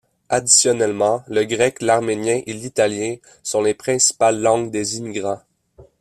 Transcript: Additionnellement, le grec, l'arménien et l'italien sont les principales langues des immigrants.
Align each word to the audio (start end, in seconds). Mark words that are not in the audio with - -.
Additionnellement, 0.29 1.23
le 1.27 1.43
grec, 1.43 1.79
l'arménien 1.79 2.41
et 2.47 2.53
l'italien 2.53 3.17
sont 3.43 3.61
les 3.61 3.75
principales 3.75 4.41
langues 4.41 4.71
des 4.71 4.97
immigrants. 4.97 5.43